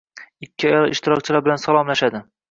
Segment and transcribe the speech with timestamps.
[0.45, 2.23] ikki ayol ishtirokchilar bilan salomlashadi.